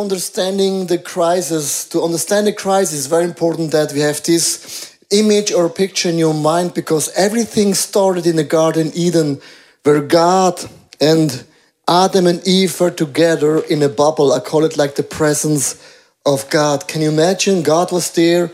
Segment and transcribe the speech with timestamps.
[0.00, 5.52] understanding the crisis, to understand the crisis, it's very important that we have this image
[5.52, 9.40] or picture in your mind because everything started in the Garden Eden
[9.82, 10.58] where God
[11.00, 11.44] and
[11.88, 14.32] Adam and Eve were together in a bubble.
[14.32, 15.80] I call it like the presence
[16.24, 16.88] of God.
[16.88, 17.62] Can you imagine?
[17.62, 18.50] God was there,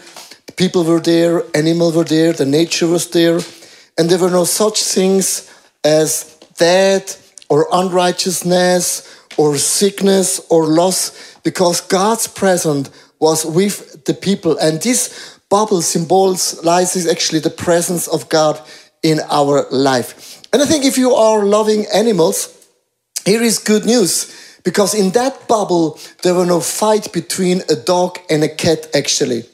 [0.57, 3.41] people were there, animals were there, the nature was there,
[3.97, 5.51] and there were no such things
[5.83, 14.57] as death or unrighteousness or sickness or loss because God's presence was with the people.
[14.59, 18.61] And this bubble symbolizes actually the presence of God
[19.03, 20.41] in our life.
[20.53, 22.57] And I think if you are loving animals,
[23.25, 28.19] here is good news because in that bubble there were no fight between a dog
[28.31, 29.45] and a cat actually.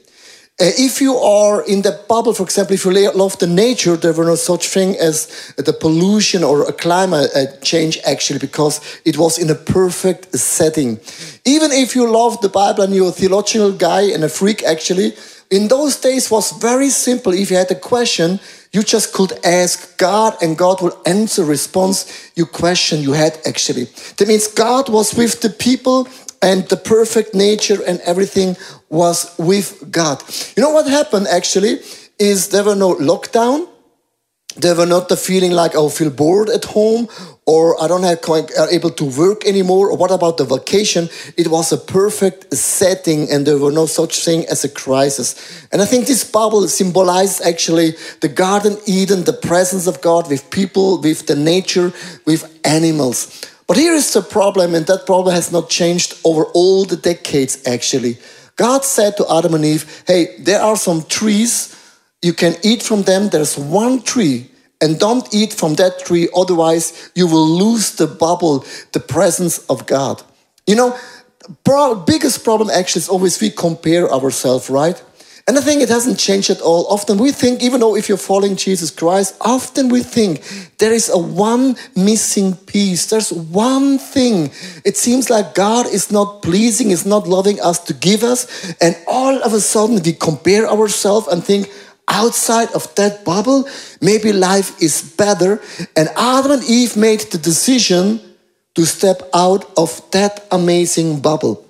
[0.61, 4.11] Uh, if you are in that bubble, for example, if you love the nature, there
[4.11, 9.17] were no such thing as the pollution or a climate uh, change actually, because it
[9.17, 10.99] was in a perfect setting.
[11.45, 15.13] Even if you love the Bible and you're a theological guy and a freak actually,
[15.49, 17.33] in those days was very simple.
[17.33, 18.41] If you had a question,
[18.73, 23.85] you just could ask God and God will answer response you question you had actually.
[24.17, 26.07] That means God was with the people
[26.41, 28.55] and the perfect nature and everything
[28.89, 30.23] was with God.
[30.55, 31.79] You know what happened actually
[32.17, 33.67] is there were no lockdown.
[34.55, 37.07] There were not the feeling like I'll feel bored at home
[37.45, 39.89] or I don't have are uh, able to work anymore.
[39.89, 41.07] Or what about the vacation?
[41.37, 45.67] It was a perfect setting and there were no such thing as a crisis.
[45.71, 50.49] And I think this bubble symbolizes actually the Garden Eden, the presence of God with
[50.49, 51.93] people, with the nature,
[52.25, 53.45] with animals.
[53.69, 57.61] But here is the problem, and that problem has not changed over all the decades
[57.67, 58.17] actually.
[58.55, 61.75] God said to Adam and Eve, Hey, there are some trees,
[62.23, 63.29] you can eat from them.
[63.29, 64.49] There's one tree,
[64.81, 69.85] and don't eat from that tree, otherwise, you will lose the bubble, the presence of
[69.85, 70.23] God.
[70.65, 70.97] You know,
[72.07, 74.99] biggest problem actually is always we compare ourselves, right?
[75.49, 76.85] And I think it hasn't changed at all.
[76.89, 80.43] Often we think, even though if you're following Jesus Christ, often we think
[80.77, 83.07] there is a one missing piece.
[83.07, 84.51] There's one thing.
[84.85, 88.45] It seems like God is not pleasing, is not loving us to give us.
[88.79, 91.67] And all of a sudden we compare ourselves and think,
[92.07, 93.67] outside of that bubble,
[94.01, 95.59] maybe life is better.
[95.95, 98.21] And Adam and Eve made the decision
[98.75, 101.65] to step out of that amazing bubble.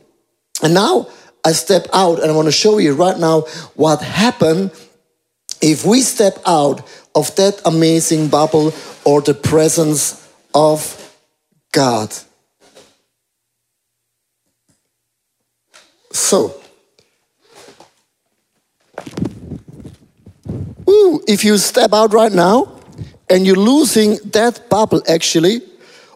[0.61, 1.07] And now,
[1.45, 3.41] I step out and I want to show you right now
[3.75, 4.71] what happened
[5.61, 8.73] if we step out of that amazing bubble
[9.05, 10.95] or the presence of
[11.71, 12.13] God.
[16.11, 16.59] So,
[20.89, 22.81] ooh, if you step out right now
[23.29, 25.61] and you're losing that bubble actually,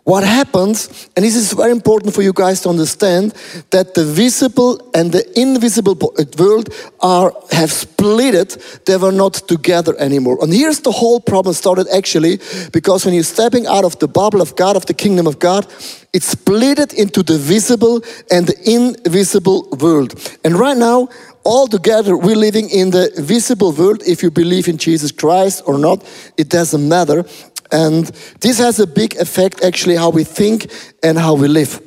[0.03, 3.31] what happens, and this is very important for you guys to understand,
[3.69, 8.83] that the visible and the invisible uh, world are have splitted.
[8.83, 10.39] They were not together anymore.
[10.41, 12.39] And here's the whole problem started actually
[12.73, 15.67] because when you're stepping out of the bubble of God, of the kingdom of God,
[16.11, 20.13] it's split into the visible and the invisible world.
[20.43, 21.07] And right now,
[21.43, 24.01] all together, we're living in the visible world.
[24.05, 26.03] If you believe in Jesus Christ or not,
[26.37, 27.25] it doesn't matter.
[27.73, 28.05] And
[28.39, 31.81] this has a big effect actually how we think and how we live.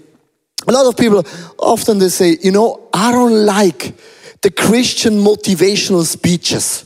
[0.66, 1.24] A lot of people
[1.58, 3.94] often they say, you know, I don't like
[4.42, 6.84] the Christian motivational speeches.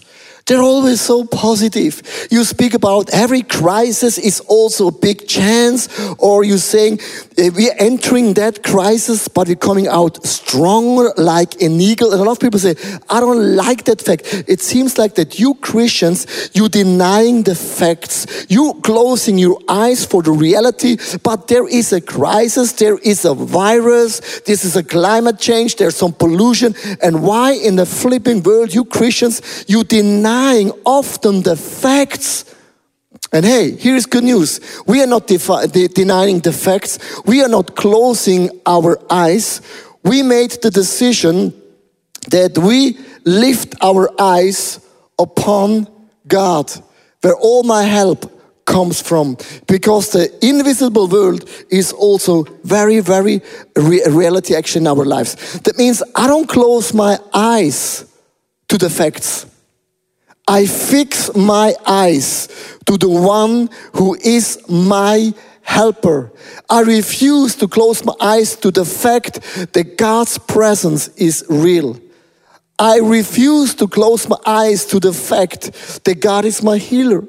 [0.50, 2.02] They're always so positive.
[2.28, 5.88] You speak about every crisis is also a big chance,
[6.18, 6.98] or you're saying
[7.38, 12.10] eh, we're entering that crisis, but we're coming out stronger like an eagle.
[12.10, 12.74] And a lot of people say,
[13.08, 14.22] I don't like that fact.
[14.48, 20.20] It seems like that you Christians, you denying the facts, you closing your eyes for
[20.20, 25.38] the reality, but there is a crisis, there is a virus, this is a climate
[25.38, 26.74] change, there's some pollution.
[27.00, 32.44] And why in the flipping world, you Christians, you deny denying often the facts.
[33.32, 34.60] And hey, here's good news.
[34.86, 36.98] We are not de denying the facts.
[37.26, 39.60] We are not closing our eyes.
[40.02, 41.52] We made the decision
[42.30, 44.80] that we lift our eyes
[45.18, 45.86] upon
[46.26, 46.72] God,
[47.20, 48.20] where all my help
[48.64, 49.36] comes from.
[49.66, 53.42] Because the invisible world is also very, very
[53.76, 55.36] re reality action in our lives.
[55.64, 58.06] That means I don't close my eyes
[58.68, 59.49] to the facts.
[60.50, 62.48] I fix my eyes
[62.86, 65.32] to the one who is my
[65.62, 66.32] helper.
[66.68, 69.42] I refuse to close my eyes to the fact
[69.74, 72.00] that God's presence is real.
[72.80, 77.22] I refuse to close my eyes to the fact that God is my healer.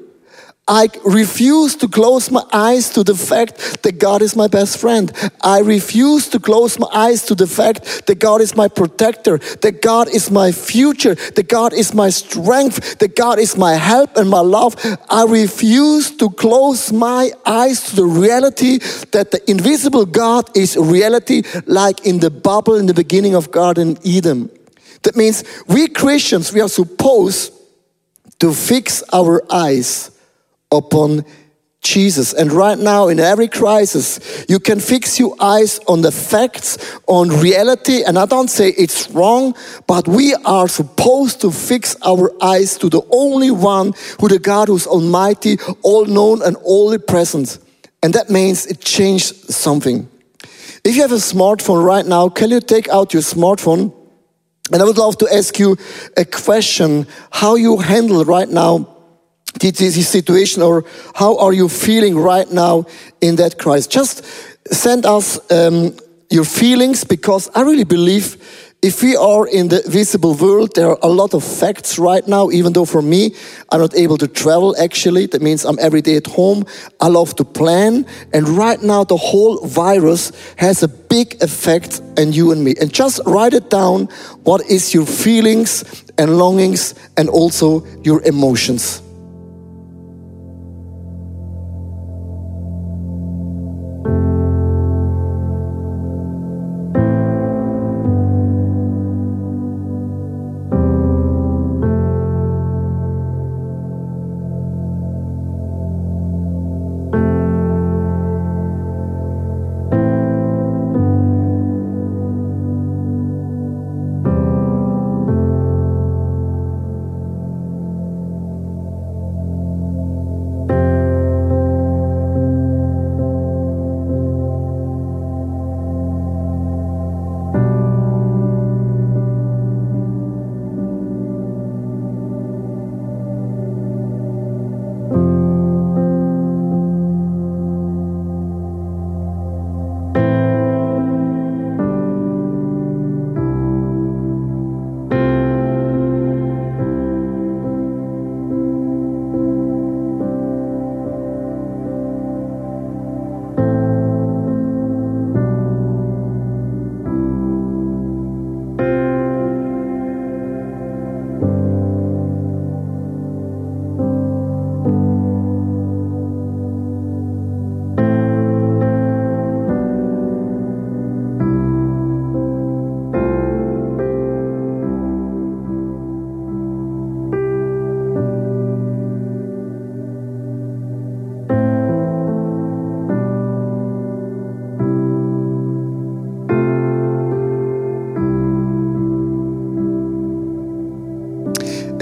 [0.68, 5.10] I refuse to close my eyes to the fact that God is my best friend.
[5.42, 9.82] I refuse to close my eyes to the fact that God is my protector, that
[9.82, 14.30] God is my future, that God is my strength, that God is my help and
[14.30, 14.76] my love.
[15.10, 18.78] I refuse to close my eyes to the reality
[19.10, 23.98] that the invisible God is reality, like in the bubble in the beginning of Garden
[24.04, 24.48] Eden.
[25.02, 27.52] That means we Christians, we are supposed
[28.38, 30.11] to fix our eyes
[30.72, 31.24] upon
[31.82, 32.32] Jesus.
[32.32, 36.78] And right now, in every crisis, you can fix your eyes on the facts,
[37.08, 38.04] on reality.
[38.04, 39.54] And I don't say it's wrong,
[39.88, 44.68] but we are supposed to fix our eyes to the only one who the God
[44.68, 47.58] who's almighty, all known and all present.
[48.02, 50.08] And that means it changed something.
[50.84, 53.92] If you have a smartphone right now, can you take out your smartphone?
[54.72, 55.76] And I would love to ask you
[56.16, 58.91] a question how you handle right now
[59.70, 62.86] situation or how are you feeling right now
[63.20, 63.86] in that crisis?
[63.86, 64.24] Just
[64.72, 65.96] send us um,
[66.30, 68.36] your feelings because I really believe
[68.82, 72.50] if we are in the visible world, there are a lot of facts right now,
[72.50, 73.32] even though for me,
[73.70, 75.26] I'm not able to travel actually.
[75.26, 76.64] That means I'm every day at home.
[77.00, 78.06] I love to plan.
[78.34, 82.74] And right now, the whole virus has a big effect on you and me.
[82.80, 84.06] And just write it down.
[84.42, 85.84] What is your feelings
[86.18, 89.00] and longings and also your emotions?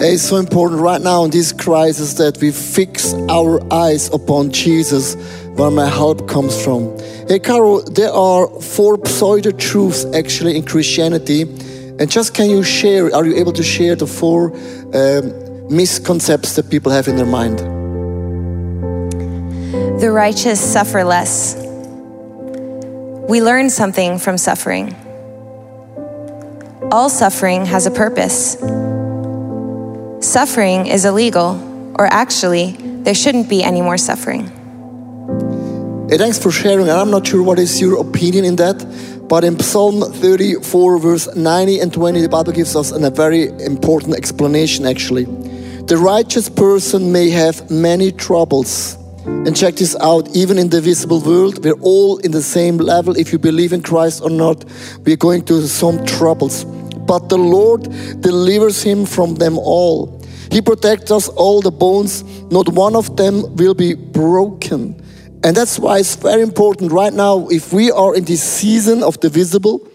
[0.02, 5.14] It's so important right now in this crisis that we fix our eyes upon Jesus,
[5.56, 6.98] where my help comes from.
[7.28, 11.42] Hey, Caro, there are four pseudo truths actually in Christianity.
[11.42, 14.56] And just can you share, are you able to share the four
[14.94, 17.58] um, misconceptions that people have in their mind?
[20.00, 21.56] The righteous suffer less.
[23.28, 24.96] We learn something from suffering.
[26.90, 28.56] All suffering has a purpose.
[30.30, 31.58] Suffering is illegal,
[31.98, 34.46] or actually, there shouldn't be any more suffering.
[36.08, 36.88] Hey, thanks for sharing.
[36.88, 38.78] And I'm not sure what is your opinion in that,
[39.28, 44.14] but in Psalm 34, verse 90 and 20, the Bible gives us a very important
[44.14, 45.24] explanation actually.
[45.24, 48.96] The righteous person may have many troubles.
[49.26, 53.16] And check this out, even in the visible world, we're all in the same level.
[53.16, 54.64] If you believe in Christ or not,
[55.04, 56.64] we're going through some troubles
[57.10, 57.82] but the Lord
[58.20, 60.19] delivers him from them all.
[60.50, 65.00] He protects us all the bones, not one of them will be broken.
[65.42, 69.18] And that's why it's very important right now, if we are in this season of
[69.20, 69.88] the visible,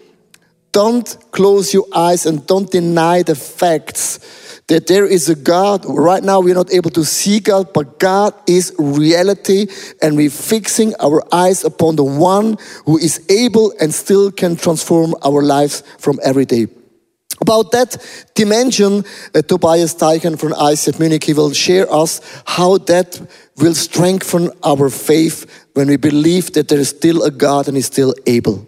[0.72, 4.18] don't close your eyes and don't deny the facts
[4.66, 5.84] that there is a God.
[5.86, 9.68] Right now, we're not able to see God, but God is reality,
[10.02, 15.14] and we're fixing our eyes upon the one who is able and still can transform
[15.24, 16.66] our lives from every day.
[17.40, 17.96] About that
[18.34, 23.20] dimension, uh, Tobias Teichen from ICF Munich, he will share us how that
[23.58, 27.86] will strengthen our faith when we believe that there is still a God and is
[27.86, 28.66] still able.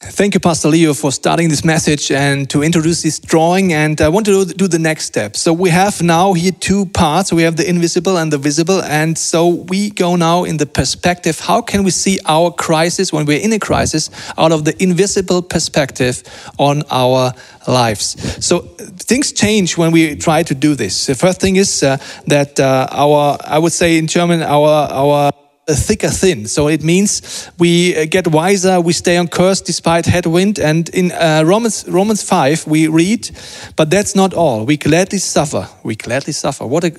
[0.00, 3.72] Thank you, Pastor Leo, for starting this message and to introduce this drawing.
[3.72, 5.34] And I want to do the next step.
[5.34, 7.32] So we have now here two parts.
[7.32, 8.80] We have the invisible and the visible.
[8.80, 11.40] And so we go now in the perspective.
[11.40, 15.42] How can we see our crisis when we're in a crisis out of the invisible
[15.42, 16.22] perspective
[16.60, 17.32] on our
[17.66, 18.16] lives?
[18.44, 21.06] So things change when we try to do this.
[21.06, 21.96] The first thing is uh,
[22.28, 25.32] that uh, our, I would say in German, our, our,
[25.74, 26.46] thicker thin.
[26.46, 30.58] So it means we uh, get wiser, we stay on course despite headwind.
[30.58, 33.30] And in uh, Romans Romans five we read,
[33.76, 34.64] but that's not all.
[34.64, 35.68] We gladly suffer.
[35.82, 36.66] We gladly suffer.
[36.66, 36.92] What a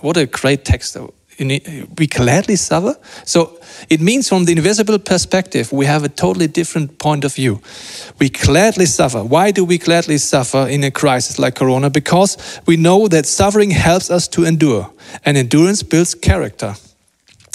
[0.00, 0.96] what a great text.
[1.98, 2.94] We gladly suffer.
[3.24, 7.60] So it means from the invisible perspective, we have a totally different point of view.
[8.20, 9.24] We gladly suffer.
[9.24, 11.90] Why do we gladly suffer in a crisis like Corona?
[11.90, 14.90] Because we know that suffering helps us to endure,
[15.24, 16.76] and endurance builds character.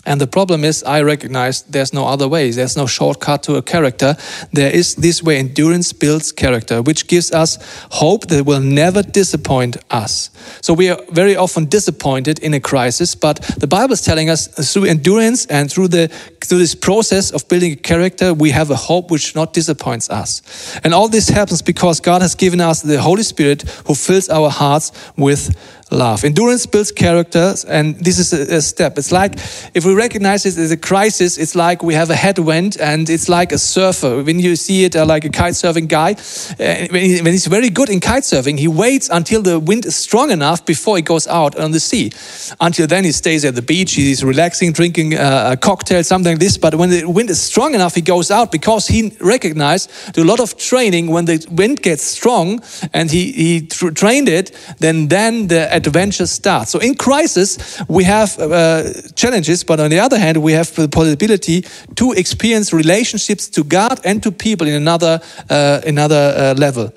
[0.07, 2.49] And the problem is, I recognize there's no other way.
[2.49, 4.15] There's no shortcut to a character.
[4.53, 7.57] There is this way endurance builds character, which gives us
[7.91, 10.29] hope that will never disappoint us.
[10.61, 14.47] So we are very often disappointed in a crisis, but the Bible is telling us
[14.47, 16.07] through endurance and through the
[16.47, 20.41] through this process of building a character, we have a hope which not disappoints us.
[20.83, 24.49] And all this happens because God has given us the Holy Spirit who fills our
[24.49, 25.53] hearts with
[25.91, 26.23] love.
[26.23, 28.97] Endurance builds characters, and this is a, a, step.
[28.97, 29.35] It's like
[29.73, 33.29] if we recognize this as a crisis, it's like we have a headwind, and it's
[33.29, 34.23] like a surfer.
[34.23, 37.47] When you see it uh, like a kite surfing guy, uh, when, he, when, he's
[37.47, 41.01] very good in kite surfing, he waits until the wind is strong enough before he
[41.01, 42.11] goes out on the sea.
[42.59, 46.39] Until then, he stays at the beach, he's relaxing, drinking uh, a cocktail, something like
[46.39, 46.57] this.
[46.57, 50.39] But when the wind is strong enough, he goes out because he recognized a lot
[50.39, 51.07] of training.
[51.07, 52.61] When the wind gets strong
[52.93, 56.71] and he, he trained it, then then the adventure starts.
[56.71, 58.83] So in crisis, we have uh,
[59.15, 61.65] challenges, but on the other hand, we have the possibility
[61.95, 66.91] to experience relationships to God and to people in another uh, another uh, level.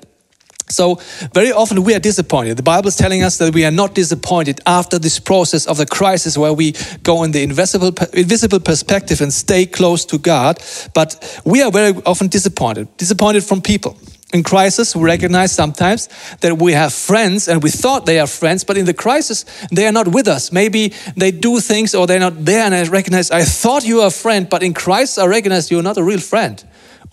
[0.71, 0.99] So,
[1.33, 2.55] very often we are disappointed.
[2.57, 5.85] The Bible is telling us that we are not disappointed after this process of the
[5.85, 6.73] crisis where we
[7.03, 11.93] go in the invisible, invisible perspective and stay close to God, but we are very
[12.05, 13.97] often disappointed, disappointed from people
[14.33, 16.07] in crisis, we recognize sometimes
[16.39, 19.85] that we have friends and we thought they are friends, but in the crisis, they
[19.85, 20.51] are not with us.
[20.51, 24.07] Maybe they do things or they're not there, and I recognize, I thought you were
[24.07, 26.63] a friend, but in Christ, I recognize you're not a real friend.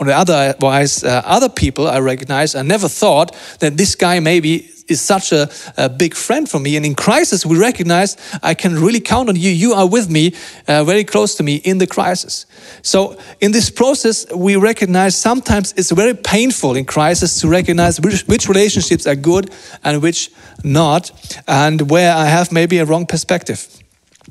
[0.00, 4.70] On the otherwise, uh, other people I recognize, I never thought that this guy maybe
[4.88, 6.76] is such a, a, big friend for me.
[6.76, 9.50] And in crisis, we recognize I can really count on you.
[9.50, 10.34] You are with me,
[10.66, 12.46] uh, very close to me in the crisis.
[12.82, 18.22] So in this process, we recognize sometimes it's very painful in crisis to recognize which,
[18.22, 19.50] which relationships are good
[19.84, 20.30] and which
[20.64, 21.10] not,
[21.46, 23.77] and where I have maybe a wrong perspective.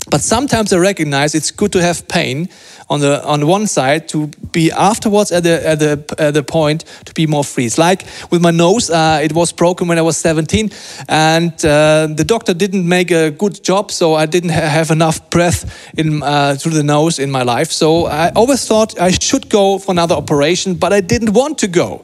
[0.10, 2.50] But sometimes I recognize it's good to have pain
[2.90, 6.86] on the on one side to be afterwards at the at the at the point
[7.06, 7.66] to be more free.
[7.66, 10.72] It's like with my nose, uh, it was broken when I was 17,
[11.10, 15.30] and uh, the doctor didn't make a good job, so I didn't ha have enough
[15.30, 15.66] breath
[15.98, 17.72] in uh, through the nose in my life.
[17.72, 21.68] So I always thought I should go for another operation, but I didn't want to
[21.68, 22.02] go.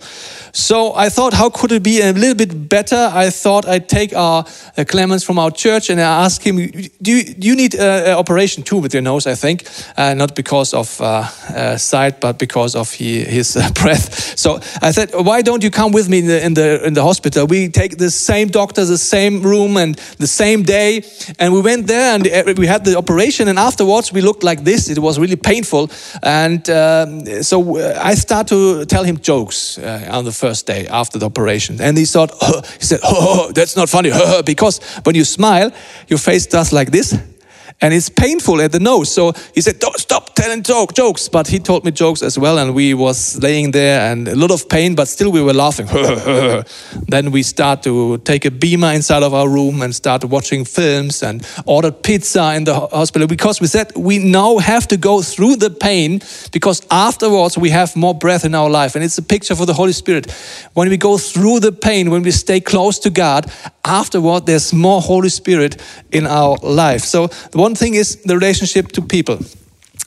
[0.56, 3.10] So I thought, how could it be a little bit better?
[3.12, 4.46] I thought I'd take our
[4.78, 8.16] uh, Clemens from our church and I asked him, do you, do you need an
[8.16, 9.68] operation too with your nose, I think?
[9.98, 14.38] Uh, not because of uh, uh sight, but because of he, his uh, breath.
[14.38, 17.02] So I said, why don't you come with me in the, in the, in the
[17.02, 17.48] hospital?
[17.48, 21.02] We take the same doctor, the same room and the same day.
[21.40, 24.64] And we went there and uh, we had the operation and afterwards we looked like
[24.64, 24.88] this.
[24.88, 25.90] It was really painful.
[26.22, 31.26] And um, so I start to tell him jokes on the first day after the
[31.26, 31.80] operation.
[31.80, 34.12] And he thought, oh, he said, oh, that's not funny,
[34.46, 35.72] because when you smile,
[36.08, 37.18] your face does like this
[37.84, 39.12] and it's painful at the nose.
[39.12, 41.28] So he said, Don't stop telling joke, jokes.
[41.28, 44.52] But he told me jokes as well, and we was laying there and a lot
[44.52, 45.88] of pain, but still we were laughing.
[47.08, 51.22] then we start to take a beamer inside of our room and start watching films
[51.22, 55.58] and ordered pizza in the hospital because we said we now have to go through
[55.58, 56.22] the pain
[56.54, 58.96] because afterwards we have more breath in our life.
[58.96, 60.32] And it's a picture for the Holy Spirit.
[60.74, 63.52] When we go through the pain, when we stay close to God,
[63.84, 65.82] afterward there's more Holy Spirit
[66.14, 67.02] in our life.
[67.02, 69.40] So the one thing is the relationship to people.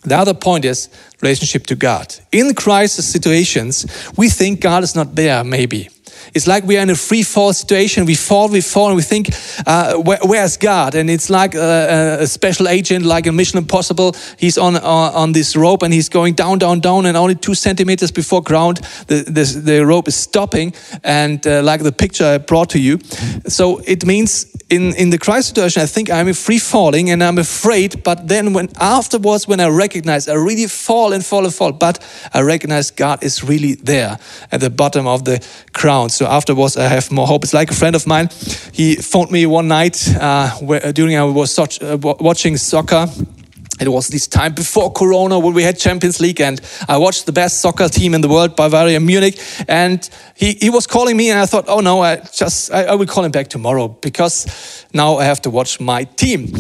[0.03, 0.89] The other point is
[1.21, 2.15] relationship to God.
[2.33, 5.89] In crisis situations, we think God is not there, maybe.
[6.35, 8.07] It's like we are in a free fall situation.
[8.07, 9.31] We fall, we fall, and we think,
[9.67, 10.95] uh, where, where's God?
[10.95, 14.15] And it's like a, a, special agent, like a Mission Impossible.
[14.39, 17.55] He's on, on, on this rope and he's going down, down, down, and only two
[17.55, 19.23] centimeters before ground, the,
[19.65, 20.75] the, rope is stopping.
[21.05, 22.99] And uh, like the picture I brought to you.
[23.47, 27.39] So it means in, in the crisis situation, I think I'm free falling and I'm
[27.39, 28.03] afraid.
[28.03, 32.05] But then when afterwards, when I recognize I really fall and fall and fall, but
[32.35, 34.19] I recognize God is really there
[34.51, 36.09] at the bottom of the crown.
[36.17, 37.45] So afterwards, I have more hope.
[37.45, 38.31] It's like a friend of mine.
[38.73, 43.07] He phoned me one night uh, where, during I was such, uh, watching soccer
[43.79, 46.59] it was this time before Corona when we had Champions League, and
[46.89, 49.39] I watched the best soccer team in the world, Bavaria Munich.
[49.69, 52.95] And he, he was calling me, and I thought, oh no, I just I, I
[52.95, 56.55] will call him back tomorrow because now I have to watch my team.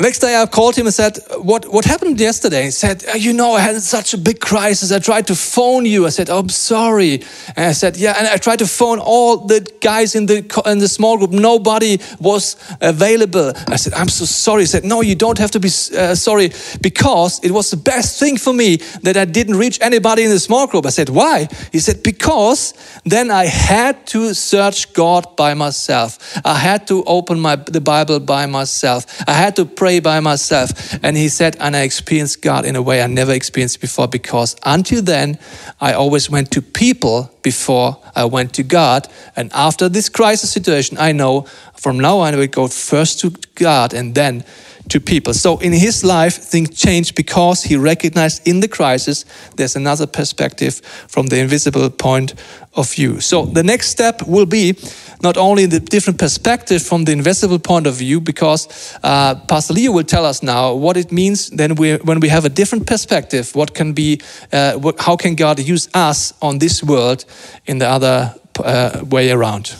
[0.00, 2.64] Next day, I called him and said, what, what happened yesterday?
[2.64, 4.90] He said, uh, You know, I had such a big crisis.
[4.92, 6.06] I tried to phone you.
[6.06, 7.22] I said, oh, I'm sorry.
[7.54, 8.14] And I said, Yeah.
[8.16, 11.32] And I tried to phone all the guys in the, in the small group.
[11.32, 13.52] Nobody was available.
[13.68, 14.62] I said, I'm so sorry.
[14.62, 18.18] He said, No, you don't have to be uh, sorry because it was the best
[18.18, 20.86] thing for me that I didn't reach anybody in the small group.
[20.86, 21.46] I said, Why?
[21.72, 22.72] He said, Because
[23.04, 26.40] then I had to search God by myself.
[26.42, 29.04] I had to open my, the Bible by myself.
[29.28, 30.70] I had to pray pray by myself.
[31.02, 34.54] And he said, and I experienced God in a way I never experienced before because
[34.64, 35.36] until then,
[35.80, 39.08] I always went to people before I went to God.
[39.34, 43.32] And after this crisis situation, I know from now on I will go first to
[43.56, 44.44] God and then
[44.90, 45.34] to people.
[45.34, 49.24] So in his life, things changed because he recognized in the crisis
[49.56, 52.34] there's another perspective from the invisible point
[52.74, 53.20] of view.
[53.20, 54.76] So the next step will be
[55.22, 59.92] not only the different perspective from the invisible point of view, because uh, Pastor Leo
[59.92, 63.54] will tell us now what it means then we, when we have a different perspective,
[63.54, 64.20] what can be,
[64.52, 67.24] uh, what, how can God use us on this world
[67.66, 69.74] in the other uh, way around.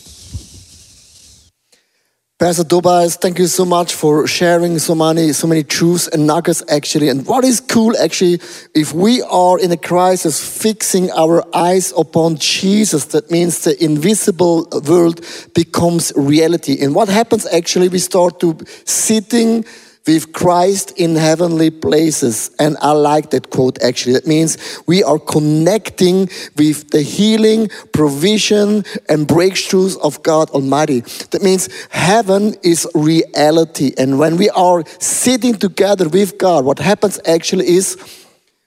[2.40, 6.62] Pastor Tobias, thank you so much for sharing so many, so many truths and nuggets
[6.70, 7.10] actually.
[7.10, 8.40] And what is cool actually,
[8.74, 14.66] if we are in a crisis, fixing our eyes upon Jesus, that means the invisible
[14.88, 15.20] world
[15.54, 16.82] becomes reality.
[16.82, 18.56] And what happens actually, we start to
[18.86, 19.66] sitting
[20.06, 22.50] with Christ in heavenly places.
[22.58, 24.14] And I like that quote actually.
[24.14, 31.00] That means we are connecting with the healing, provision, and breakthroughs of God Almighty.
[31.30, 33.92] That means heaven is reality.
[33.98, 37.96] And when we are sitting together with God, what happens actually is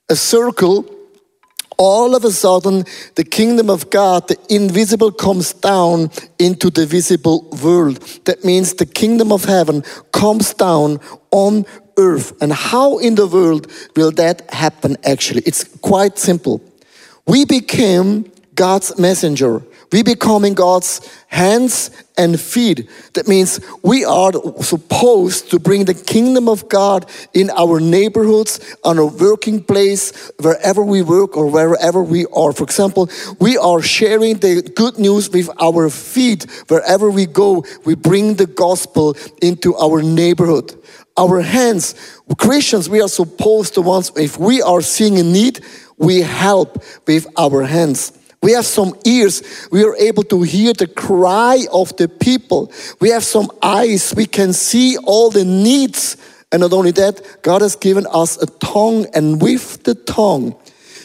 [0.09, 0.85] a circle
[1.77, 7.47] all of a sudden the kingdom of God, the invisible, comes down into the visible
[7.63, 7.99] world.
[8.25, 10.99] That means the kingdom of heaven comes down
[11.31, 11.65] on
[11.97, 12.33] earth.
[12.41, 15.43] And how in the world will that happen actually?
[15.45, 16.61] It's quite simple.
[17.25, 19.61] We became God's messenger.
[19.93, 22.89] We becoming God's hands and feet.
[23.13, 24.31] That means we are
[24.63, 30.83] supposed to bring the kingdom of God in our neighborhoods, on our working place, wherever
[30.83, 32.53] we work or wherever we are.
[32.53, 33.07] For example,
[33.39, 36.49] we are sharing the good news with our feet.
[36.69, 40.73] Wherever we go, we bring the gospel into our neighborhood.
[41.17, 41.93] Our hands,
[42.39, 45.59] Christians, we are supposed to once, if we are seeing a need,
[45.99, 48.11] we help with our hands.
[48.43, 49.41] We have some ears.
[49.71, 52.71] We are able to hear the cry of the people.
[52.99, 54.13] We have some eyes.
[54.15, 56.17] We can see all the needs.
[56.51, 60.55] And not only that, God has given us a tongue, and with the tongue,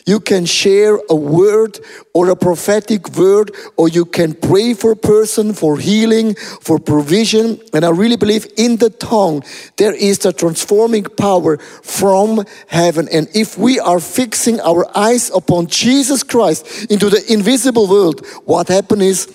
[0.09, 1.79] you can share a word
[2.15, 7.61] or a prophetic word, or you can pray for a person for healing, for provision.
[7.75, 9.45] And I really believe in the tongue,
[9.77, 13.07] there is the transforming power from heaven.
[13.13, 18.69] And if we are fixing our eyes upon Jesus Christ into the invisible world, what
[18.69, 19.35] happens is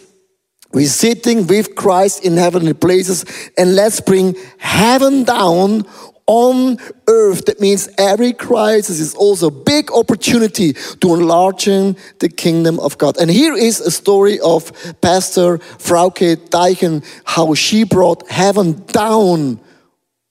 [0.74, 3.26] we're sitting with Christ in heavenly places,
[3.60, 5.86] and let's bring heaven down
[6.28, 7.46] on earth.
[7.46, 13.18] That means every crisis is also a big opportunity to enlarge the kingdom of God.
[13.18, 19.60] And here is a story of Pastor Frauke Teichen, how she brought heaven down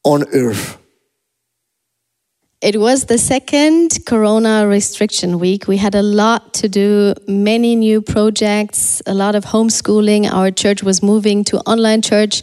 [0.05, 0.82] on earth.
[2.63, 5.67] It was the second Corona restriction week.
[5.67, 10.31] We had a lot to do, many new projects, a lot of homeschooling.
[10.33, 12.41] Our church was moving to online church.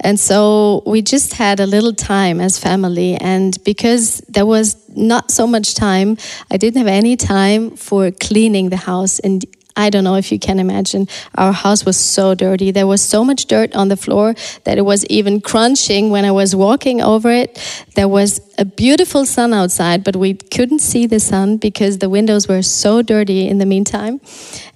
[0.00, 3.14] And so we just had a little time as family.
[3.14, 6.18] And because there was not so much time,
[6.50, 9.42] I didn't have any time for cleaning the house and
[9.76, 11.08] I don't know if you can imagine.
[11.34, 12.70] Our house was so dirty.
[12.70, 16.30] There was so much dirt on the floor that it was even crunching when I
[16.30, 17.58] was walking over it.
[17.94, 22.48] There was a beautiful sun outside, but we couldn't see the sun because the windows
[22.48, 24.20] were so dirty in the meantime.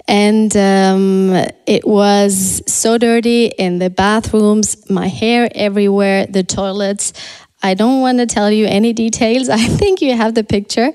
[0.08, 1.34] and um,
[1.66, 7.12] it was so dirty in the bathrooms, my hair everywhere, the toilets.
[7.66, 9.48] I don't want to tell you any details.
[9.62, 10.92] I think you have the picture.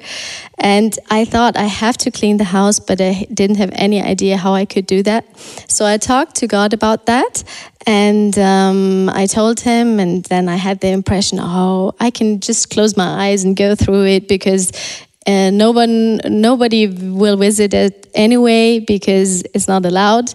[0.58, 4.38] And I thought I have to clean the house, but I didn't have any idea
[4.38, 5.24] how I could do that.
[5.68, 7.44] So I talked to God about that.
[7.88, 12.70] And um, I told him, and then I had the impression, oh, I can just
[12.70, 14.72] close my eyes and go through it because
[15.26, 20.34] and no one nobody will visit it anyway because it's not allowed.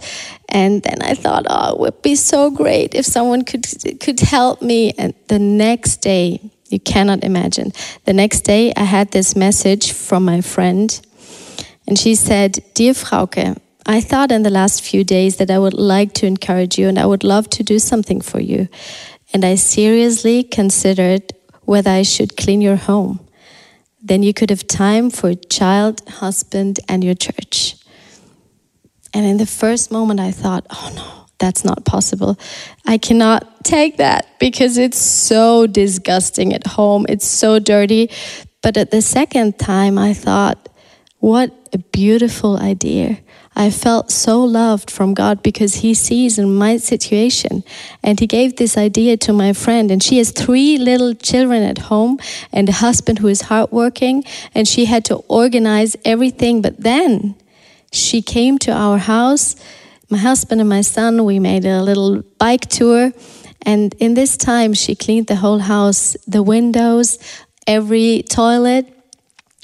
[0.49, 3.67] And then i thought oh it would be so great if someone could
[4.01, 4.93] could help me.
[4.97, 7.73] And the next day you cannot imagine.
[8.05, 10.89] The next day i had this message from my friend
[11.87, 15.75] and she said dear frauke i thought in the last few days that i would
[15.75, 18.69] like to encourage you and i would love to do something for you.
[19.35, 21.33] And i seriously considered
[21.65, 23.26] whether i should clean your home
[24.07, 27.77] then you could have time for child, husband, and your church.
[29.13, 32.39] And in the first moment, I thought, oh no, that's not possible.
[32.87, 37.07] I cannot take that because it's so disgusting at home.
[37.09, 38.11] It's so dirty.
[38.63, 40.69] But at the second time, I thought,
[41.19, 43.19] what a beautiful idea.
[43.59, 47.65] I felt so loved from God because He sees in my situation.
[48.03, 49.91] And He gave this idea to my friend.
[49.91, 52.19] And she has three little children at home
[52.53, 54.25] and a husband who is hardworking.
[54.55, 56.61] And she had to organize everything.
[56.61, 57.35] But then
[57.91, 59.57] she came to our house.
[60.11, 63.13] My husband and my son, we made a little bike tour.
[63.63, 67.19] And in this time, she cleaned the whole house, the windows,
[67.67, 68.87] every toilet.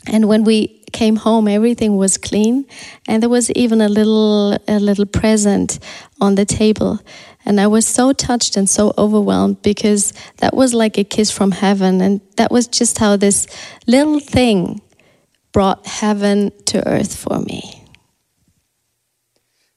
[0.07, 2.67] And when we came home, everything was clean,
[3.09, 5.79] and there was even a little a little present
[6.21, 7.01] on the table.
[7.45, 11.51] And I was so touched and so overwhelmed because that was like a kiss from
[11.51, 13.47] heaven, and that was just how this
[13.87, 14.81] little thing
[15.53, 17.82] brought heaven to earth for me.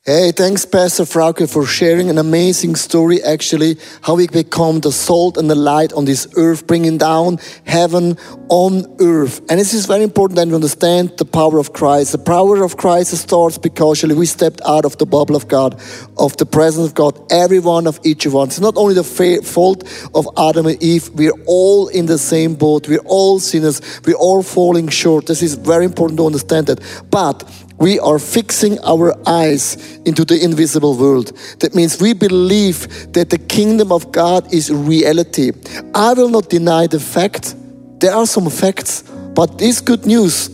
[0.08, 5.36] Hey, thanks, Pastor Frauke, for sharing an amazing story, actually, how we become the salt
[5.36, 8.16] and the light on this earth, bringing down heaven
[8.48, 9.40] on earth.
[9.50, 12.12] And this is very important that we understand the power of Christ.
[12.12, 15.82] The power of Christ starts because actually we stepped out of the bubble of God,
[16.20, 18.50] of the presence of God, every one of each of us.
[18.50, 19.04] It's not only the
[19.44, 22.88] fault of Adam and Eve, we're all in the same boat.
[22.88, 23.82] We're all sinners.
[24.06, 25.26] We're all falling short.
[25.26, 26.80] This is very important to understand that.
[27.10, 27.44] But
[27.78, 31.36] we are fixing our eyes into the invisible world.
[31.60, 35.52] That means we believe that the kingdom of God is reality.
[35.94, 37.56] I will not deny the fact.
[38.00, 40.50] There are some facts, but this good news.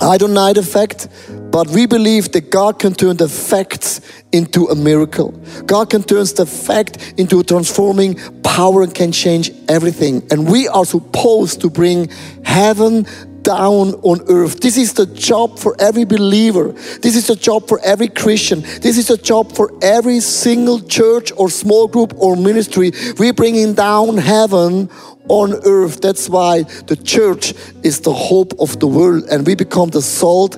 [0.00, 1.08] I deny the fact,
[1.52, 4.00] but we believe that God can turn the facts
[4.32, 5.30] into a miracle.
[5.66, 10.26] God can turn the fact into a transforming power and can change everything.
[10.32, 12.08] And we are supposed to bring
[12.44, 13.06] heaven
[13.42, 14.60] down on earth.
[14.60, 16.72] This is the job for every believer.
[16.72, 18.60] This is the job for every Christian.
[18.60, 22.92] This is the job for every single church or small group or ministry.
[23.18, 24.90] We're bringing down heaven
[25.28, 26.00] on earth.
[26.00, 30.56] That's why the church is the hope of the world and we become the salt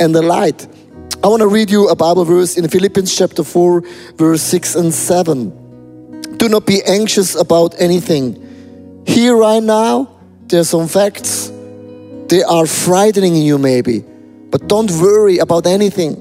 [0.00, 0.66] and the light.
[1.22, 3.82] I want to read you a Bible verse in Philippians chapter 4,
[4.16, 6.36] verse 6 and 7.
[6.36, 9.04] Do not be anxious about anything.
[9.06, 11.50] Here, right now, there's some facts
[12.28, 14.04] they are frightening you, maybe,
[14.50, 16.20] but don't worry about anything.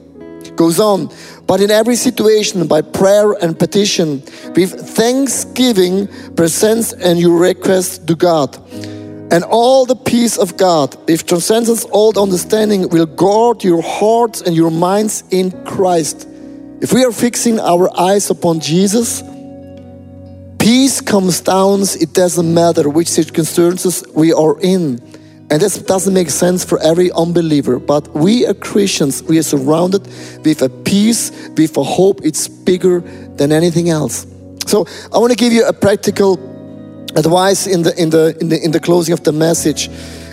[0.55, 1.09] Goes on,
[1.47, 4.21] but in every situation, by prayer and petition,
[4.55, 8.55] with thanksgiving, presents and your request to God.
[9.31, 14.55] And all the peace of God, if transcends all understanding, will guard your hearts and
[14.55, 16.27] your minds in Christ.
[16.81, 19.23] If we are fixing our eyes upon Jesus,
[20.59, 21.81] peace comes down.
[21.99, 24.99] It doesn't matter which circumstances we are in.
[25.53, 30.01] And this doesn't make sense for every unbeliever, but we are Christians, we are surrounded
[30.43, 32.21] with a peace, with a hope.
[32.23, 33.01] It's bigger
[33.37, 34.25] than anything else.
[34.65, 36.39] So I want to give you a practical
[37.15, 39.89] advice in the in the in the in the closing of the message.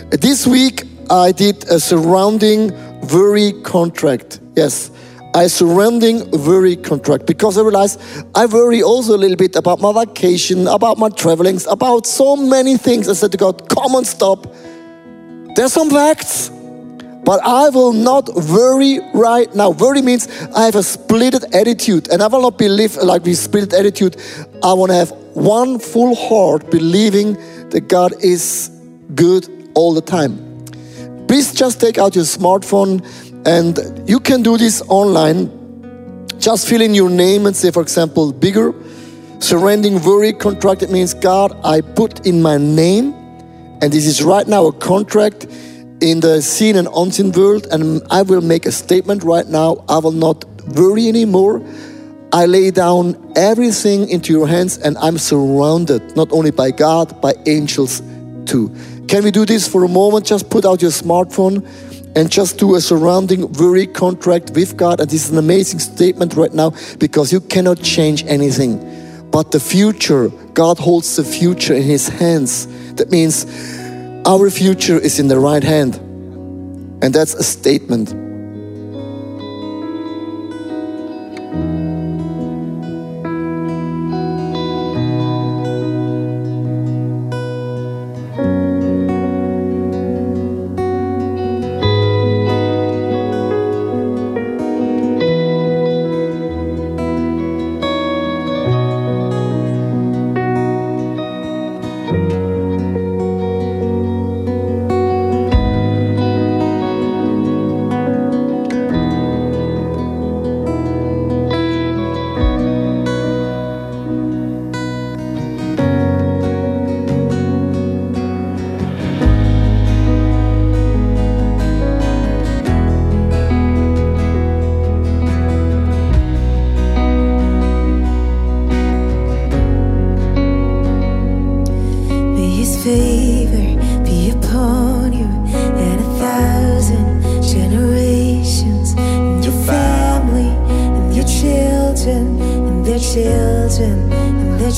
[0.09, 2.71] This week I did a surrounding
[3.09, 4.39] worry contract.
[4.55, 4.89] Yes.
[5.35, 8.01] I surrounding worry contract because I realized
[8.33, 12.75] I worry also a little bit about my vacation, about my travelings, about so many
[12.75, 13.07] things.
[13.07, 14.47] I said to God, come on, stop
[15.55, 16.49] there's some facts,
[17.23, 19.71] but I will not worry right now.
[19.71, 23.73] Worry means I have a split attitude, and I will not believe like we split
[23.73, 24.17] attitude.
[24.63, 27.33] I want to have one full heart believing
[27.69, 28.69] that God is
[29.15, 30.65] good all the time.
[31.27, 33.01] Please just take out your smartphone,
[33.45, 35.49] and you can do this online.
[36.39, 38.73] Just fill in your name and say, for example, bigger.
[39.39, 43.13] Surrendering worry contract, it means God, I put in my name
[43.81, 45.47] and this is right now a contract
[46.01, 49.83] in the seen and unseen world, and I will make a statement right now.
[49.89, 51.63] I will not worry anymore.
[52.33, 57.33] I lay down everything into your hands, and I'm surrounded not only by God, by
[57.45, 58.01] angels
[58.45, 58.73] too.
[59.07, 60.25] Can we do this for a moment?
[60.25, 61.65] Just put out your smartphone
[62.15, 64.99] and just do a surrounding worry contract with God.
[64.99, 68.79] And this is an amazing statement right now because you cannot change anything.
[69.31, 72.67] But the future, God holds the future in His hands.
[72.95, 73.45] That means
[74.25, 75.95] our future is in the right hand.
[77.01, 78.13] And that's a statement.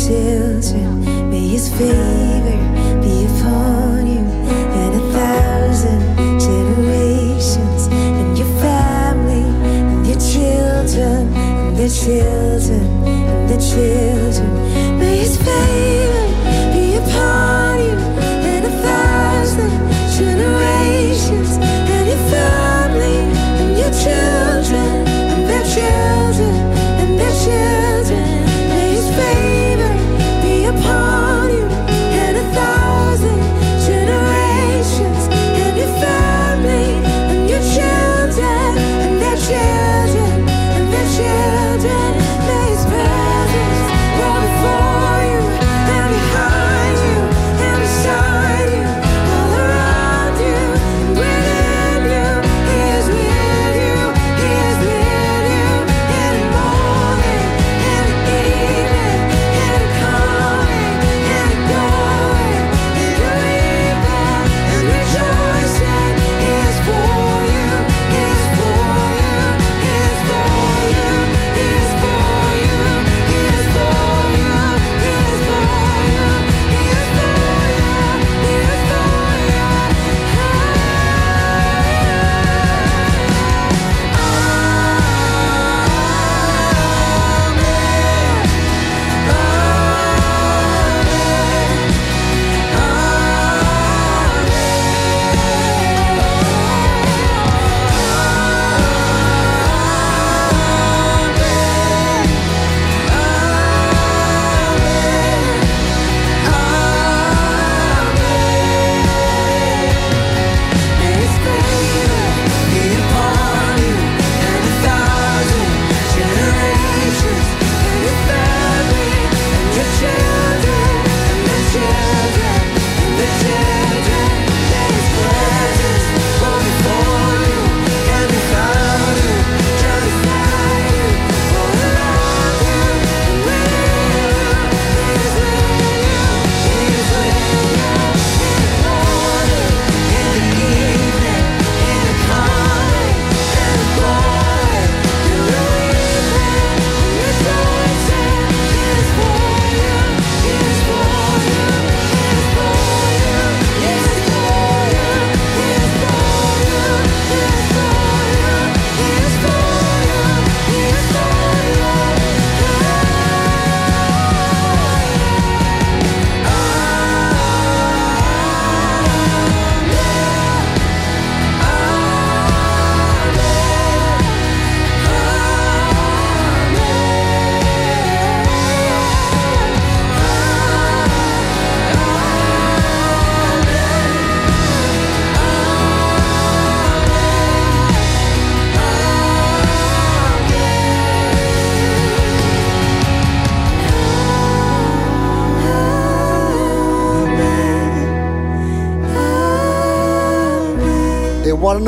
[0.08, 1.30] Children.
[1.30, 2.03] May his favor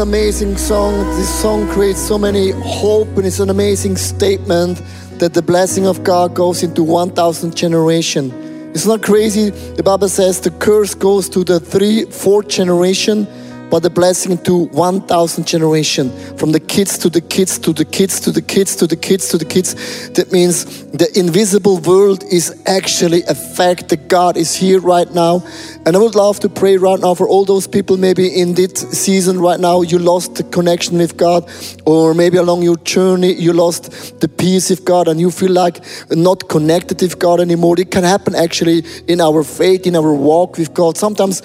[0.06, 0.94] amazing song.
[1.18, 4.80] This song creates so many hope and it's an amazing statement
[5.18, 8.32] that the blessing of God goes into 1000 generation.
[8.76, 9.50] It's not crazy.
[9.50, 13.26] The Bible says the curse goes to the three, fourth generation,
[13.76, 16.10] but the blessing to 1000 generation.
[16.38, 19.28] From the kids to the kids to the kids to the kids to the kids
[19.28, 20.10] to the kids.
[20.12, 25.44] That means the invisible world is actually a fact that God is here right now.
[25.86, 28.80] And I would love to pray right now for all those people maybe in this
[28.92, 31.44] season right now you lost the connection with God
[31.86, 35.84] or maybe along your journey you lost the peace with God and you feel like
[36.12, 37.78] not connected with God anymore.
[37.78, 40.96] It can happen actually in our faith, in our walk with God.
[40.98, 41.42] Sometimes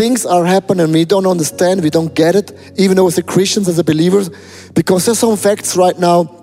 [0.00, 3.68] things are happening we don't understand, we don't get it, even though as a Christians,
[3.68, 4.30] as a believers,
[4.74, 6.40] because there's some facts right now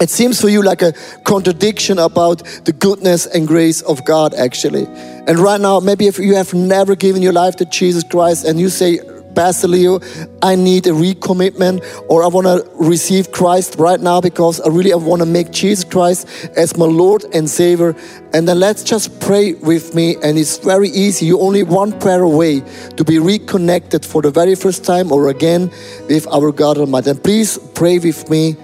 [0.00, 4.86] it seems for you like a contradiction about the goodness and grace of God, actually.
[4.86, 8.58] And right now, maybe if you have never given your life to Jesus Christ and
[8.58, 8.98] you say,
[9.34, 10.00] Pastor Leo,
[10.42, 14.92] I need a recommitment or I want to receive Christ right now because I really
[14.94, 17.94] want to make Jesus Christ as my Lord and Savior.
[18.32, 20.16] And then let's just pray with me.
[20.22, 21.26] And it's very easy.
[21.26, 22.60] You're only one prayer away
[22.96, 25.70] to be reconnected for the very first time or again
[26.08, 27.10] with our God Almighty.
[27.10, 28.56] And please pray with me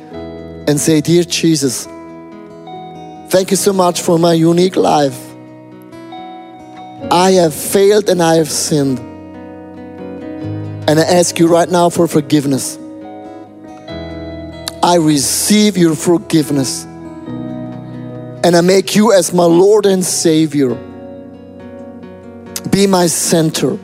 [0.68, 1.86] and say, Dear Jesus,
[3.30, 5.22] thank you so much for my unique life.
[7.10, 9.05] I have failed and I have sinned.
[10.88, 12.78] And I ask you right now for forgiveness.
[14.82, 16.84] I receive your forgiveness.
[16.84, 20.74] And I make you as my Lord and Savior.
[22.70, 23.76] Be my center.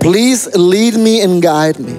[0.00, 1.92] Please lead me and guide me.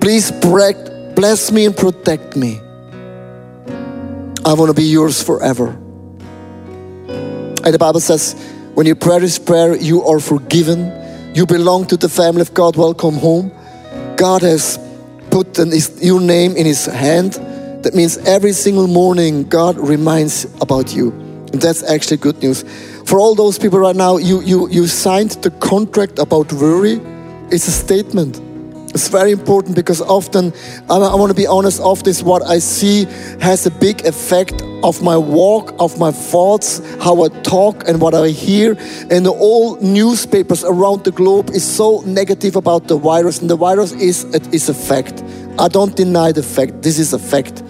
[0.00, 2.58] Please bless me and protect me.
[4.44, 5.68] I want to be yours forever.
[7.62, 8.34] And the Bible says,
[8.74, 11.34] when you pray this prayer, you are forgiven.
[11.34, 12.76] You belong to the family of God.
[12.76, 13.52] Welcome home.
[14.16, 14.78] God has
[15.30, 17.34] put an, his, your name in His hand.
[17.82, 21.10] That means every single morning, God reminds about you.
[21.52, 22.64] And that's actually good news.
[23.06, 27.00] For all those people right now, you, you, you signed the contract about worry.
[27.50, 28.49] It's a statement.
[28.92, 30.52] It's very important because often,
[30.90, 33.04] I, I want to be honest, often is what I see
[33.40, 38.14] has a big effect of my walk, of my thoughts, how I talk and what
[38.14, 38.76] I hear.
[39.10, 43.40] And all newspapers around the globe is so negative about the virus.
[43.40, 45.22] And the virus is, it is a fact.
[45.58, 46.82] I don't deny the fact.
[46.82, 47.62] This is a fact.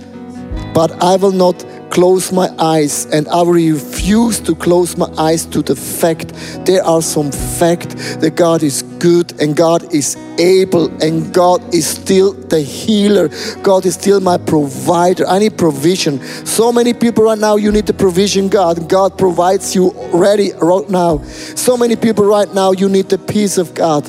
[0.73, 5.45] But I will not close my eyes and I will refuse to close my eyes
[5.47, 6.33] to the fact
[6.65, 11.89] there are some fact that God is good and God is able and God is
[11.89, 13.29] still the healer.
[13.63, 15.27] God is still my provider.
[15.27, 16.21] I need provision.
[16.47, 18.89] So many people right now, you need the provision, God.
[18.89, 21.19] God provides you ready right now.
[21.57, 24.09] So many people right now, you need the peace of God.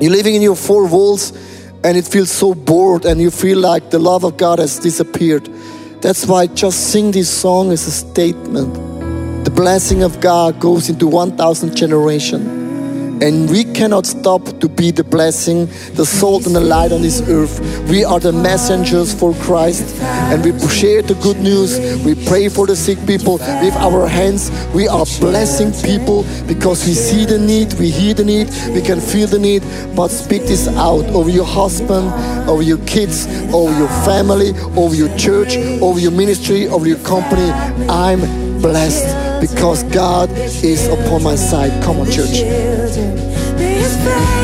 [0.00, 1.32] You're living in your four walls
[1.84, 5.46] and it feels so bored and you feel like the love of God has disappeared.
[6.00, 8.74] That's why just sing this song as a statement.
[9.44, 12.57] The blessing of God goes into 1,000 generations.
[13.20, 17.20] And we cannot stop to be the blessing, the salt and the light on this
[17.28, 17.58] earth.
[17.88, 21.80] We are the messengers for Christ and we share the good news.
[22.04, 24.52] We pray for the sick people with our hands.
[24.72, 29.00] We are blessing people because we see the need, we hear the need, we can
[29.00, 29.64] feel the need.
[29.96, 32.12] But speak this out over your husband,
[32.48, 37.50] over your kids, over your family, over your church, over your ministry, over your company.
[37.88, 38.20] I'm
[38.62, 41.82] blessed because God is upon my side.
[41.82, 42.77] Come on, church.
[42.98, 44.37] Be his friend.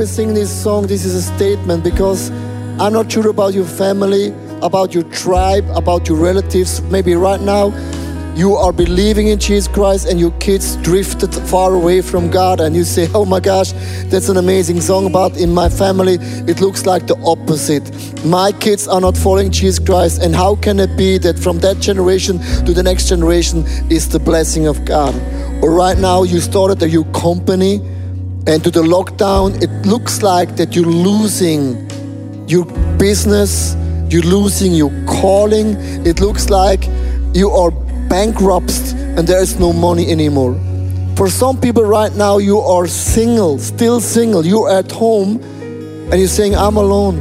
[0.00, 2.30] We sing this song, this is a statement because
[2.80, 4.32] I'm not sure about your family,
[4.62, 6.80] about your tribe, about your relatives.
[6.84, 7.66] Maybe right now
[8.34, 12.74] you are believing in Jesus Christ and your kids drifted far away from God and
[12.74, 13.72] you say, oh my gosh,
[14.06, 16.14] that's an amazing song, but in my family
[16.48, 17.84] it looks like the opposite.
[18.24, 21.78] My kids are not following Jesus Christ and how can it be that from that
[21.78, 25.14] generation to the next generation is the blessing of God?
[25.62, 27.82] Or right now you started a new company
[28.46, 31.88] and to the lockdown it looks like that you're losing
[32.50, 32.64] your
[32.98, 33.76] business,
[34.08, 35.76] you're losing your calling.
[36.04, 36.86] It looks like
[37.32, 37.70] you are
[38.08, 40.58] bankrupt and there is no money anymore.
[41.16, 44.44] For some people right now, you are single, still single.
[44.44, 45.40] You're at home
[46.10, 47.20] and you're saying, I'm alone.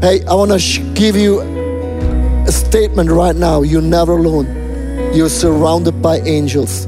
[0.00, 1.40] Hey, I want to give you
[2.46, 3.62] a statement right now.
[3.62, 4.46] You're never alone.
[5.14, 6.86] You're surrounded by angels.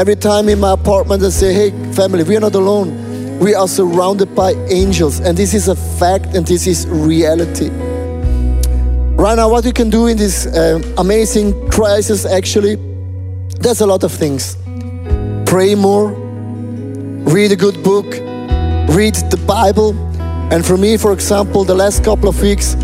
[0.00, 3.38] Every time in my apartment, I say, Hey, family, we are not alone.
[3.38, 5.20] We are surrounded by angels.
[5.20, 7.68] And this is a fact and this is reality.
[9.18, 12.76] Right now, what you can do in this uh, amazing crisis, actually,
[13.60, 14.56] there's a lot of things.
[15.44, 16.12] Pray more,
[17.34, 18.06] read a good book,
[18.96, 19.92] read the Bible.
[20.50, 22.74] And for me, for example, the last couple of weeks,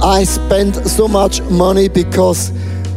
[0.00, 2.52] I spent so much money because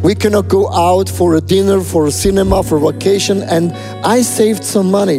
[0.06, 3.72] we cannot go out for a dinner, for a cinema, for vacation, and
[4.06, 5.18] I saved some money.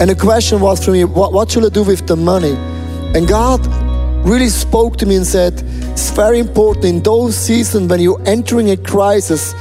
[0.00, 2.54] And the question was for me, what, what should I do with the money?
[3.14, 3.64] And God
[4.26, 8.70] really spoke to me and said, It's very important in those seasons when you're entering
[8.70, 9.54] a crisis,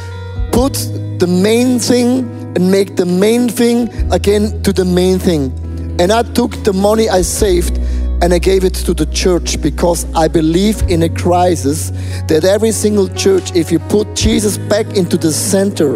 [0.51, 0.73] put
[1.19, 2.21] the main thing
[2.55, 5.51] and make the main thing again to the main thing.
[5.99, 7.77] And I took the money I saved
[8.21, 11.89] and I gave it to the church because I believe in a crisis
[12.27, 15.95] that every single church, if you put Jesus back into the center,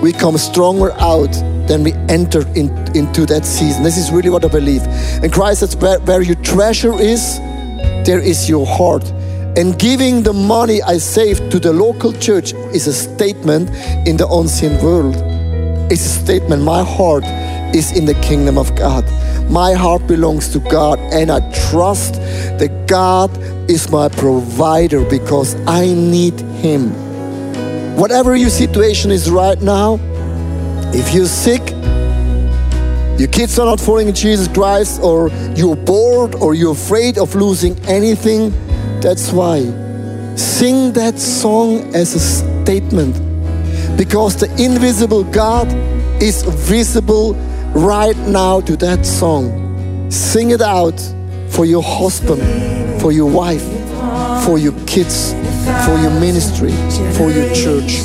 [0.00, 1.32] we come stronger out
[1.68, 3.82] than we entered in, into that season.
[3.82, 4.82] This is really what I believe.
[5.22, 7.38] And Christ is where, where your treasure is,
[8.06, 9.04] there is your heart.
[9.54, 13.68] And giving the money I saved to the local church is a statement
[14.08, 15.16] in the unseen world.
[15.92, 16.62] It's a statement.
[16.62, 17.24] My heart
[17.74, 19.04] is in the kingdom of God.
[19.52, 22.14] My heart belongs to God, and I trust
[22.58, 23.30] that God
[23.70, 26.88] is my provider because I need Him.
[27.94, 30.00] Whatever your situation is right now,
[30.94, 31.60] if you're sick,
[33.18, 37.78] your kids are not following Jesus Christ, or you're bored, or you're afraid of losing
[37.80, 38.54] anything,
[39.02, 39.60] that's why.
[40.34, 43.20] Sing that song as a statement
[43.98, 45.68] because the invisible God
[46.22, 47.36] is visible
[47.74, 50.10] right now to that song.
[50.10, 51.00] Sing it out
[51.48, 52.42] for your husband,
[53.00, 53.64] for your wife,
[54.44, 55.32] for your kids,
[55.86, 56.72] for your ministry,
[57.16, 58.00] for your church,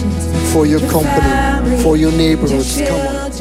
[0.53, 2.81] for your company, for your neighborhoods.
[2.81, 3.36] Come on.